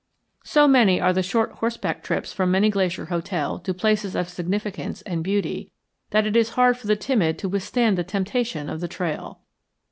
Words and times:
So 0.43 0.67
many 0.67 0.99
are 0.99 1.13
the 1.13 1.21
short 1.21 1.51
horseback 1.51 2.01
trips 2.03 2.33
from 2.33 2.49
Many 2.49 2.71
Glacier 2.71 3.05
Hotel 3.05 3.59
to 3.59 3.71
places 3.71 4.15
of 4.15 4.29
significance 4.29 5.03
and 5.03 5.23
beauty 5.23 5.71
that 6.09 6.25
it 6.25 6.35
is 6.35 6.49
hard 6.57 6.75
for 6.79 6.87
the 6.87 6.95
timid 6.95 7.37
to 7.37 7.47
withstand 7.47 7.99
the 7.99 8.03
temptation 8.03 8.67
of 8.67 8.79
the 8.81 8.87
trail. 8.87 9.41